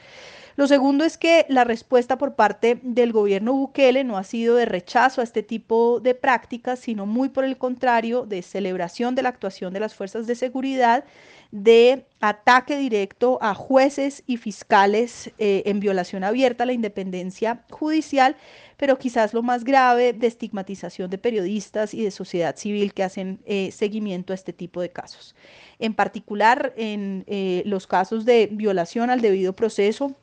Lo 0.55 0.67
segundo 0.67 1.03
es 1.03 1.17
que 1.17 1.47
la 1.49 1.63
respuesta 1.63 2.17
por 2.19 2.35
parte 2.35 2.79
del 2.83 3.11
gobierno 3.11 3.53
Bukele 3.53 4.03
no 4.03 4.17
ha 4.17 4.23
sido 4.23 4.55
de 4.55 4.65
rechazo 4.65 5.21
a 5.21 5.23
este 5.23 5.41
tipo 5.41 5.99
de 5.99 6.13
prácticas, 6.13 6.79
sino 6.79 7.07
muy 7.07 7.29
por 7.29 7.43
el 7.43 7.57
contrario, 7.57 8.25
de 8.25 8.43
celebración 8.43 9.15
de 9.15 9.23
la 9.23 9.29
actuación 9.29 9.73
de 9.73 9.79
las 9.79 9.95
fuerzas 9.95 10.27
de 10.27 10.35
seguridad, 10.35 11.05
de 11.49 12.05
ataque 12.19 12.77
directo 12.77 13.39
a 13.41 13.55
jueces 13.55 14.23
y 14.27 14.37
fiscales 14.37 15.31
eh, 15.39 15.63
en 15.65 15.79
violación 15.79 16.23
abierta 16.23 16.63
a 16.63 16.67
la 16.67 16.73
independencia 16.73 17.63
judicial, 17.71 18.35
pero 18.77 18.97
quizás 18.97 19.33
lo 19.33 19.41
más 19.41 19.63
grave, 19.63 20.13
de 20.13 20.27
estigmatización 20.27 21.09
de 21.09 21.17
periodistas 21.17 21.93
y 21.93 22.03
de 22.03 22.11
sociedad 22.11 22.55
civil 22.57 22.93
que 22.93 23.03
hacen 23.03 23.39
eh, 23.45 23.71
seguimiento 23.71 24.33
a 24.33 24.35
este 24.35 24.53
tipo 24.53 24.81
de 24.81 24.91
casos. 24.91 25.35
En 25.79 25.93
particular, 25.93 26.73
en 26.77 27.23
eh, 27.27 27.63
los 27.65 27.87
casos 27.87 28.25
de 28.25 28.49
violación 28.51 29.09
al 29.09 29.21
debido 29.21 29.53
proceso, 29.53 30.15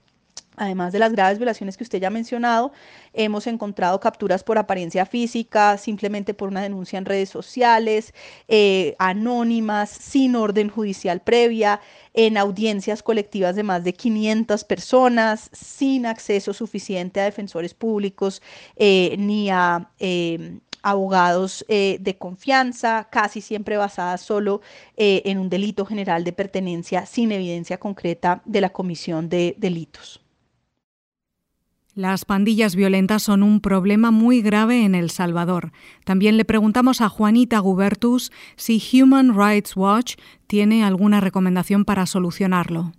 Además 0.60 0.92
de 0.92 0.98
las 0.98 1.12
graves 1.12 1.38
violaciones 1.38 1.78
que 1.78 1.84
usted 1.84 2.00
ya 2.00 2.08
ha 2.08 2.10
mencionado, 2.10 2.70
hemos 3.14 3.46
encontrado 3.46 3.98
capturas 3.98 4.44
por 4.44 4.58
apariencia 4.58 5.06
física, 5.06 5.78
simplemente 5.78 6.34
por 6.34 6.50
una 6.50 6.60
denuncia 6.60 6.98
en 6.98 7.06
redes 7.06 7.30
sociales, 7.30 8.12
eh, 8.46 8.94
anónimas, 8.98 9.88
sin 9.88 10.36
orden 10.36 10.68
judicial 10.68 11.22
previa, 11.22 11.80
en 12.12 12.36
audiencias 12.36 13.02
colectivas 13.02 13.56
de 13.56 13.62
más 13.62 13.84
de 13.84 13.94
500 13.94 14.64
personas, 14.64 15.48
sin 15.54 16.04
acceso 16.04 16.52
suficiente 16.52 17.22
a 17.22 17.24
defensores 17.24 17.72
públicos 17.72 18.42
eh, 18.76 19.16
ni 19.18 19.48
a 19.48 19.88
eh, 19.98 20.58
abogados 20.82 21.64
de 21.68 22.16
confianza, 22.18 23.08
casi 23.10 23.40
siempre 23.40 23.76
basadas 23.78 24.20
solo 24.20 24.60
en 24.96 25.38
un 25.38 25.50
delito 25.50 25.84
general 25.84 26.24
de 26.24 26.32
pertenencia 26.32 27.04
sin 27.04 27.32
evidencia 27.32 27.78
concreta 27.78 28.42
de 28.46 28.62
la 28.62 28.70
comisión 28.70 29.28
de 29.28 29.54
delitos. 29.58 30.20
Las 32.00 32.24
pandillas 32.24 32.76
violentas 32.76 33.24
son 33.24 33.42
un 33.42 33.60
problema 33.60 34.10
muy 34.10 34.40
grave 34.40 34.86
en 34.86 34.94
El 34.94 35.10
Salvador. 35.10 35.70
También 36.06 36.38
le 36.38 36.46
preguntamos 36.46 37.02
a 37.02 37.10
Juanita 37.10 37.58
Gubertus 37.58 38.32
si 38.56 38.82
Human 38.94 39.36
Rights 39.36 39.76
Watch 39.76 40.16
tiene 40.46 40.82
alguna 40.82 41.20
recomendación 41.20 41.84
para 41.84 42.06
solucionarlo. 42.06 42.92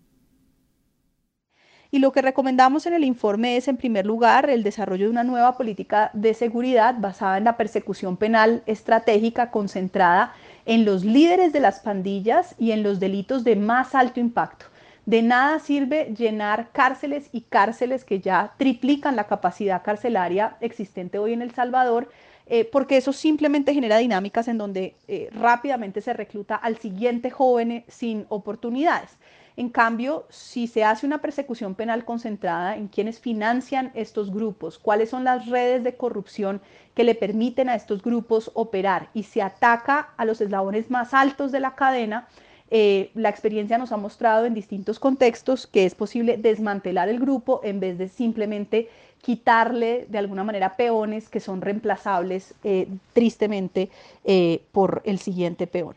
Y 1.89 1.97
lo 1.97 2.11
que 2.11 2.21
recomendamos 2.21 2.85
en 2.85 2.93
el 2.93 3.03
informe 3.03 3.57
es, 3.57 3.67
en 3.67 3.77
primer 3.77 4.05
lugar, 4.05 4.51
el 4.51 4.61
desarrollo 4.61 5.05
de 5.05 5.11
una 5.11 5.23
nueva 5.23 5.57
política 5.57 6.11
de 6.13 6.35
seguridad 6.35 6.93
basada 6.99 7.39
en 7.39 7.45
la 7.45 7.57
persecución 7.57 8.17
penal 8.17 8.61
estratégica 8.67 9.49
concentrada 9.49 10.35
en 10.67 10.85
los 10.85 11.03
líderes 11.03 11.53
de 11.53 11.59
las 11.59 11.79
pandillas 11.79 12.53
y 12.59 12.69
en 12.69 12.83
los 12.83 12.99
delitos 12.99 13.43
de 13.43 13.55
más 13.55 13.95
alto 13.95 14.19
impacto. 14.19 14.70
De 15.05 15.23
nada 15.23 15.59
sirve 15.59 16.13
llenar 16.15 16.69
cárceles 16.71 17.29
y 17.31 17.41
cárceles 17.41 18.05
que 18.05 18.19
ya 18.19 18.53
triplican 18.57 19.15
la 19.15 19.25
capacidad 19.25 19.81
carcelaria 19.81 20.57
existente 20.61 21.17
hoy 21.17 21.33
en 21.33 21.41
El 21.41 21.51
Salvador, 21.51 22.09
eh, 22.45 22.65
porque 22.65 22.97
eso 22.97 23.11
simplemente 23.11 23.73
genera 23.73 23.97
dinámicas 23.97 24.47
en 24.47 24.57
donde 24.57 24.95
eh, 25.07 25.29
rápidamente 25.31 26.01
se 26.01 26.13
recluta 26.13 26.55
al 26.55 26.77
siguiente 26.77 27.31
joven 27.31 27.83
sin 27.87 28.25
oportunidades. 28.29 29.17
En 29.57 29.69
cambio, 29.69 30.27
si 30.29 30.67
se 30.67 30.83
hace 30.83 31.05
una 31.05 31.19
persecución 31.19 31.75
penal 31.75 32.05
concentrada 32.05 32.77
en 32.77 32.87
quienes 32.87 33.19
financian 33.19 33.91
estos 33.95 34.31
grupos, 34.31 34.77
cuáles 34.77 35.09
son 35.09 35.23
las 35.23 35.47
redes 35.47 35.83
de 35.83 35.95
corrupción 35.95 36.61
que 36.93 37.03
le 37.03 37.15
permiten 37.15 37.69
a 37.69 37.75
estos 37.75 38.01
grupos 38.01 38.51
operar 38.53 39.09
y 39.13 39.23
se 39.23 39.41
ataca 39.41 40.13
a 40.15 40.25
los 40.25 40.41
eslabones 40.41 40.89
más 40.89 41.13
altos 41.13 41.51
de 41.51 41.59
la 41.59 41.75
cadena, 41.75 42.27
eh, 42.73 43.11
la 43.15 43.27
experiencia 43.27 43.77
nos 43.77 43.91
ha 43.91 43.97
mostrado 43.97 44.45
en 44.45 44.53
distintos 44.53 44.97
contextos 44.97 45.67
que 45.67 45.85
es 45.85 45.93
posible 45.93 46.37
desmantelar 46.37 47.09
el 47.09 47.19
grupo 47.19 47.59
en 47.65 47.81
vez 47.81 47.97
de 47.97 48.07
simplemente 48.07 48.87
quitarle 49.21 50.07
de 50.09 50.17
alguna 50.17 50.45
manera 50.45 50.77
peones 50.77 51.27
que 51.27 51.41
son 51.41 51.59
reemplazables 51.59 52.55
eh, 52.63 52.87
tristemente 53.11 53.89
eh, 54.23 54.63
por 54.71 55.01
el 55.03 55.19
siguiente 55.19 55.67
peón. 55.67 55.95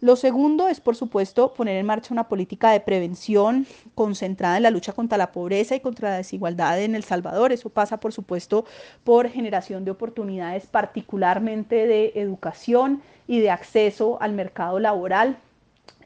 Lo 0.00 0.14
segundo 0.14 0.68
es, 0.68 0.80
por 0.80 0.94
supuesto, 0.94 1.54
poner 1.54 1.76
en 1.76 1.86
marcha 1.86 2.14
una 2.14 2.28
política 2.28 2.70
de 2.70 2.80
prevención 2.80 3.66
concentrada 3.96 4.56
en 4.56 4.62
la 4.62 4.70
lucha 4.70 4.92
contra 4.92 5.18
la 5.18 5.32
pobreza 5.32 5.74
y 5.74 5.80
contra 5.80 6.10
la 6.10 6.16
desigualdad 6.16 6.80
en 6.80 6.94
El 6.94 7.04
Salvador. 7.04 7.52
Eso 7.52 7.68
pasa, 7.68 7.98
por 7.98 8.12
supuesto, 8.12 8.64
por 9.02 9.28
generación 9.28 9.84
de 9.84 9.90
oportunidades, 9.90 10.66
particularmente 10.66 11.86
de 11.86 12.12
educación 12.14 13.02
y 13.26 13.40
de 13.40 13.50
acceso 13.50 14.18
al 14.20 14.32
mercado 14.32 14.78
laboral 14.78 15.38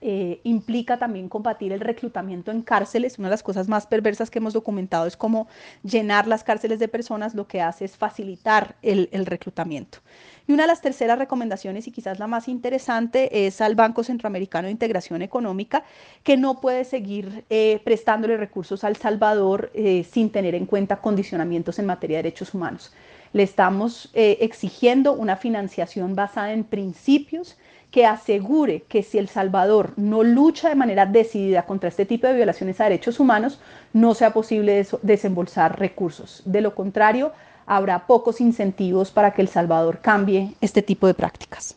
eh, 0.02 0.40
implica 0.44 0.98
también 0.98 1.28
combatir 1.28 1.72
el 1.72 1.80
reclutamiento 1.80 2.50
en 2.50 2.62
cárceles. 2.62 3.18
Una 3.18 3.28
de 3.28 3.32
las 3.32 3.42
cosas 3.42 3.66
más 3.66 3.86
perversas 3.86 4.30
que 4.30 4.38
hemos 4.38 4.52
documentado 4.52 5.06
es 5.06 5.16
cómo 5.16 5.48
llenar 5.82 6.26
las 6.26 6.44
cárceles 6.44 6.78
de 6.78 6.88
personas 6.88 7.34
lo 7.34 7.46
que 7.46 7.62
hace 7.62 7.86
es 7.86 7.96
facilitar 7.96 8.76
el, 8.82 9.08
reclutamiento. 9.26 9.98
Y 10.46 10.52
una 10.52 10.64
de 10.64 10.68
las 10.68 10.80
terceras 10.80 11.18
recomendaciones, 11.18 11.88
y 11.88 11.90
quizás 11.90 12.18
la 12.18 12.26
más 12.26 12.46
interesante, 12.46 13.46
es 13.46 13.60
al 13.60 13.74
Banco 13.74 14.04
Centroamericano 14.04 14.66
de 14.66 14.72
Integración 14.72 15.22
Económica, 15.22 15.82
que 16.22 16.36
no 16.36 16.60
puede 16.60 16.84
seguir 16.84 17.44
eh, 17.50 17.80
prestándole 17.84 18.36
recursos 18.36 18.84
al 18.84 18.96
Salvador 18.96 19.70
eh, 19.74 20.06
sin 20.08 20.30
tener 20.30 20.54
en 20.54 20.66
cuenta 20.66 21.00
condicionamientos 21.00 21.78
en 21.78 21.86
materia 21.86 22.18
de 22.18 22.24
derechos 22.24 22.54
humanos. 22.54 22.92
Le 23.32 23.42
estamos 23.42 24.10
exigiendo 24.14 25.12
una 25.12 25.36
financiación 25.36 26.14
basada 26.14 26.52
en 26.52 26.64
principios 26.64 27.58
que 27.90 28.06
asegure 28.06 28.82
que 28.88 29.02
si 29.02 29.18
El 29.18 29.28
Salvador 29.28 29.92
no 29.96 30.22
lucha 30.22 30.68
de 30.68 30.74
manera 30.74 31.06
decidida 31.06 31.64
contra 31.64 31.88
este 31.88 32.06
tipo 32.06 32.26
de 32.26 32.34
violaciones 32.34 32.80
a 32.80 32.84
derechos 32.84 33.20
humanos, 33.20 33.58
no 33.92 34.14
sea 34.14 34.32
posible 34.32 34.86
desembolsar 35.02 35.78
recursos. 35.78 36.42
De 36.44 36.60
lo 36.60 36.74
contrario, 36.74 37.32
habrá 37.66 38.06
pocos 38.06 38.40
incentivos 38.40 39.10
para 39.10 39.32
que 39.32 39.42
El 39.42 39.48
Salvador 39.48 39.98
cambie 40.00 40.54
este 40.60 40.82
tipo 40.82 41.06
de 41.06 41.14
prácticas. 41.14 41.76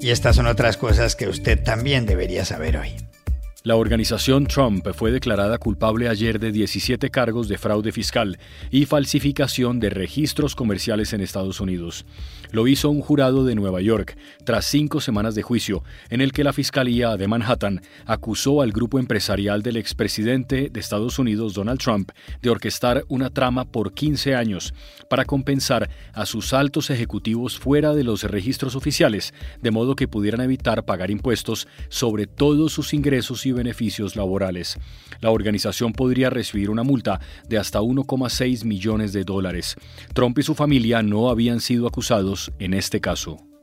Y 0.00 0.10
estas 0.10 0.36
son 0.36 0.46
otras 0.46 0.76
cosas 0.76 1.16
que 1.16 1.26
usted 1.26 1.60
también 1.64 2.06
debería 2.06 2.44
saber 2.44 2.76
hoy. 2.76 3.05
La 3.66 3.74
organización 3.74 4.46
Trump 4.46 4.86
fue 4.94 5.10
declarada 5.10 5.58
culpable 5.58 6.08
ayer 6.08 6.38
de 6.38 6.52
17 6.52 7.10
cargos 7.10 7.48
de 7.48 7.58
fraude 7.58 7.90
fiscal 7.90 8.38
y 8.70 8.86
falsificación 8.86 9.80
de 9.80 9.90
registros 9.90 10.54
comerciales 10.54 11.12
en 11.12 11.20
Estados 11.20 11.60
Unidos. 11.60 12.06
Lo 12.52 12.68
hizo 12.68 12.90
un 12.90 13.00
jurado 13.00 13.44
de 13.44 13.56
Nueva 13.56 13.80
York 13.80 14.16
tras 14.44 14.66
cinco 14.66 15.00
semanas 15.00 15.34
de 15.34 15.42
juicio 15.42 15.82
en 16.10 16.20
el 16.20 16.30
que 16.30 16.44
la 16.44 16.52
Fiscalía 16.52 17.16
de 17.16 17.26
Manhattan 17.26 17.80
acusó 18.04 18.62
al 18.62 18.70
grupo 18.70 19.00
empresarial 19.00 19.62
del 19.62 19.78
expresidente 19.78 20.70
de 20.70 20.78
Estados 20.78 21.18
Unidos 21.18 21.54
Donald 21.54 21.80
Trump 21.80 22.12
de 22.42 22.50
orquestar 22.50 23.02
una 23.08 23.30
trama 23.30 23.64
por 23.64 23.94
15 23.94 24.36
años 24.36 24.74
para 25.10 25.24
compensar 25.24 25.90
a 26.12 26.24
sus 26.24 26.52
altos 26.52 26.90
ejecutivos 26.90 27.58
fuera 27.58 27.94
de 27.94 28.04
los 28.04 28.22
registros 28.22 28.76
oficiales, 28.76 29.34
de 29.60 29.72
modo 29.72 29.96
que 29.96 30.06
pudieran 30.06 30.42
evitar 30.42 30.84
pagar 30.84 31.10
impuestos 31.10 31.66
sobre 31.88 32.28
todos 32.28 32.72
sus 32.72 32.94
ingresos 32.94 33.44
y 33.44 33.55
beneficios 33.56 34.14
laborales. 34.14 34.78
La 35.20 35.30
organización 35.30 35.92
podría 35.92 36.30
recibir 36.30 36.70
una 36.70 36.84
multa 36.84 37.20
de 37.48 37.58
hasta 37.58 37.80
1,6 37.80 38.64
millones 38.64 39.12
de 39.12 39.24
dólares. 39.24 39.74
Trump 40.14 40.38
y 40.38 40.44
su 40.44 40.54
familia 40.54 41.02
no 41.02 41.28
habían 41.28 41.60
sido 41.60 41.88
acusados 41.88 42.52
en 42.60 42.74
este 42.74 43.00
caso. 43.00 43.55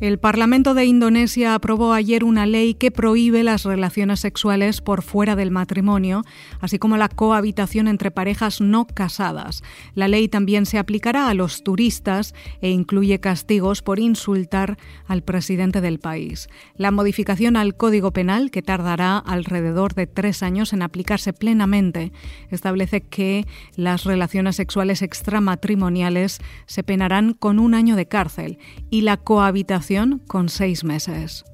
El 0.00 0.20
Parlamento 0.20 0.74
de 0.74 0.84
Indonesia 0.84 1.56
aprobó 1.56 1.92
ayer 1.92 2.22
una 2.22 2.46
ley 2.46 2.74
que 2.74 2.92
prohíbe 2.92 3.42
las 3.42 3.64
relaciones 3.64 4.20
sexuales 4.20 4.80
por 4.80 5.02
fuera 5.02 5.34
del 5.34 5.50
matrimonio, 5.50 6.22
así 6.60 6.78
como 6.78 6.96
la 6.96 7.08
cohabitación 7.08 7.88
entre 7.88 8.12
parejas 8.12 8.60
no 8.60 8.86
casadas. 8.86 9.64
La 9.96 10.06
ley 10.06 10.28
también 10.28 10.66
se 10.66 10.78
aplicará 10.78 11.28
a 11.28 11.34
los 11.34 11.64
turistas 11.64 12.32
e 12.60 12.70
incluye 12.70 13.18
castigos 13.18 13.82
por 13.82 13.98
insultar 13.98 14.78
al 15.08 15.22
presidente 15.22 15.80
del 15.80 15.98
país. 15.98 16.48
La 16.76 16.92
modificación 16.92 17.56
al 17.56 17.76
Código 17.76 18.12
Penal, 18.12 18.52
que 18.52 18.62
tardará 18.62 19.18
alrededor 19.18 19.94
de 19.94 20.06
tres 20.06 20.44
años 20.44 20.72
en 20.72 20.82
aplicarse 20.82 21.32
plenamente, 21.32 22.12
establece 22.50 23.00
que 23.00 23.48
las 23.74 24.04
relaciones 24.04 24.54
sexuales 24.54 25.02
extramatrimoniales 25.02 26.38
se 26.66 26.84
penarán 26.84 27.32
con 27.32 27.58
un 27.58 27.74
año 27.74 27.96
de 27.96 28.06
cárcel 28.06 28.58
y 28.90 29.00
la 29.00 29.16
cohabitación 29.16 29.87
con 30.26 30.50
seis 30.50 30.84
meses. 30.84 31.44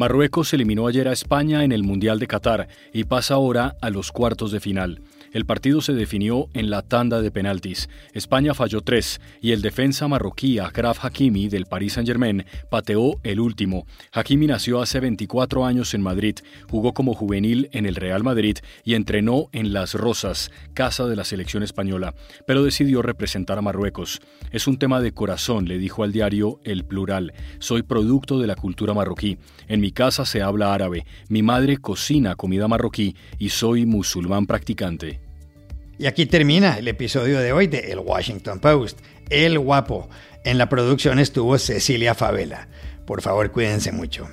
Marruecos 0.00 0.54
eliminó 0.54 0.86
ayer 0.86 1.08
a 1.08 1.12
España 1.12 1.62
en 1.62 1.72
el 1.72 1.82
Mundial 1.82 2.18
de 2.18 2.26
Qatar 2.26 2.68
y 2.90 3.04
pasa 3.04 3.34
ahora 3.34 3.76
a 3.82 3.90
los 3.90 4.12
cuartos 4.12 4.50
de 4.50 4.58
final. 4.58 5.02
El 5.32 5.44
partido 5.44 5.80
se 5.80 5.92
definió 5.92 6.48
en 6.54 6.70
la 6.70 6.82
tanda 6.82 7.22
de 7.22 7.30
penaltis. 7.30 7.88
España 8.14 8.52
falló 8.52 8.80
tres 8.80 9.20
y 9.40 9.52
el 9.52 9.62
defensa 9.62 10.08
marroquí 10.08 10.58
Agraf 10.58 11.04
Hakimi 11.04 11.48
del 11.48 11.66
Paris 11.66 11.92
Saint-Germain 11.92 12.44
pateó 12.68 13.20
el 13.22 13.38
último. 13.38 13.86
Hakimi 14.12 14.48
nació 14.48 14.80
hace 14.80 14.98
24 14.98 15.64
años 15.66 15.94
en 15.94 16.02
Madrid, 16.02 16.36
jugó 16.68 16.94
como 16.94 17.14
juvenil 17.14 17.68
en 17.72 17.86
el 17.86 17.94
Real 17.94 18.24
Madrid 18.24 18.58
y 18.84 18.94
entrenó 18.94 19.50
en 19.52 19.72
Las 19.72 19.94
Rosas, 19.94 20.50
casa 20.74 21.06
de 21.06 21.14
la 21.14 21.24
selección 21.24 21.62
española, 21.62 22.14
pero 22.46 22.64
decidió 22.64 23.00
representar 23.00 23.56
a 23.58 23.62
Marruecos. 23.62 24.20
Es 24.50 24.66
un 24.66 24.78
tema 24.78 25.00
de 25.00 25.12
corazón, 25.12 25.68
le 25.68 25.78
dijo 25.78 26.02
al 26.02 26.10
diario 26.10 26.58
El 26.64 26.84
Plural. 26.84 27.34
Soy 27.60 27.82
producto 27.82 28.40
de 28.40 28.48
la 28.48 28.56
cultura 28.56 28.94
marroquí. 28.94 29.38
En 29.68 29.80
mi 29.90 29.92
casa 29.92 30.24
se 30.24 30.40
habla 30.40 30.72
árabe. 30.72 31.04
Mi 31.28 31.42
madre 31.42 31.78
cocina 31.78 32.36
comida 32.36 32.68
marroquí 32.68 33.16
y 33.40 33.48
soy 33.48 33.86
musulmán 33.86 34.46
practicante. 34.46 35.20
Y 35.98 36.06
aquí 36.06 36.26
termina 36.26 36.78
el 36.78 36.86
episodio 36.86 37.40
de 37.40 37.52
hoy 37.52 37.66
de 37.66 37.90
El 37.90 37.98
Washington 37.98 38.60
Post. 38.60 39.00
El 39.30 39.58
guapo. 39.58 40.08
En 40.44 40.58
la 40.58 40.68
producción 40.68 41.18
estuvo 41.18 41.58
Cecilia 41.58 42.14
Favela. 42.14 42.68
Por 43.04 43.20
favor, 43.20 43.50
cuídense 43.50 43.90
mucho. 43.90 44.28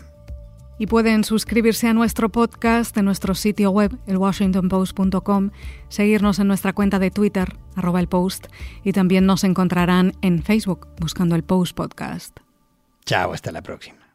Y 0.78 0.86
pueden 0.86 1.24
suscribirse 1.24 1.88
a 1.88 1.94
nuestro 1.96 2.30
podcast 2.30 2.96
en 2.96 3.06
nuestro 3.06 3.34
sitio 3.34 3.72
web, 3.72 3.98
elwashingtonpost.com, 4.06 5.50
seguirnos 5.90 6.38
en 6.38 6.48
nuestra 6.48 6.74
cuenta 6.74 7.00
de 7.00 7.10
Twitter, 7.10 7.58
arroba 7.76 8.00
el 8.00 8.08
post, 8.08 8.46
y 8.84 8.92
también 8.92 9.26
nos 9.26 9.44
encontrarán 9.44 10.14
en 10.22 10.44
Facebook 10.44 10.88
buscando 11.00 11.36
el 11.36 11.44
Post 11.44 11.76
Podcast. 11.76 12.42
Chao, 13.06 13.34
hasta 13.34 13.52
la 13.52 13.64
próxima. 13.64 14.07